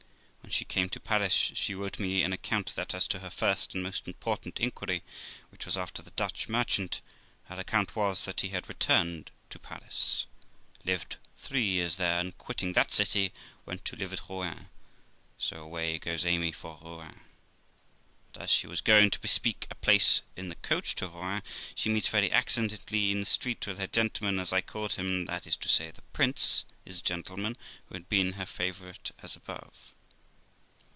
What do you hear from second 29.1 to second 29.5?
as